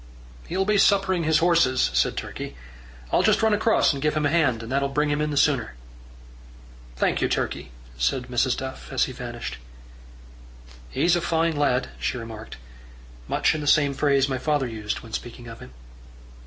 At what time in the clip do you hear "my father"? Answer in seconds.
14.27-14.65